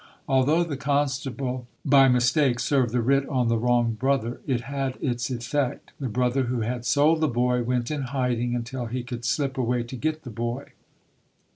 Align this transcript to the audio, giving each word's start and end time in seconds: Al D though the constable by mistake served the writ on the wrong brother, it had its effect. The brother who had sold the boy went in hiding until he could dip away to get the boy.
Al 0.27 0.41
D 0.41 0.47
though 0.47 0.63
the 0.63 0.77
constable 0.77 1.67
by 1.85 2.07
mistake 2.07 2.59
served 2.59 2.91
the 2.91 3.03
writ 3.03 3.29
on 3.29 3.49
the 3.49 3.57
wrong 3.59 3.91
brother, 3.93 4.41
it 4.47 4.61
had 4.61 4.95
its 4.99 5.29
effect. 5.29 5.91
The 5.99 6.09
brother 6.09 6.45
who 6.45 6.61
had 6.61 6.85
sold 6.85 7.21
the 7.21 7.27
boy 7.27 7.61
went 7.61 7.91
in 7.91 8.01
hiding 8.09 8.55
until 8.55 8.87
he 8.87 9.03
could 9.03 9.21
dip 9.21 9.59
away 9.59 9.83
to 9.83 9.95
get 9.95 10.23
the 10.23 10.31
boy. 10.31 10.69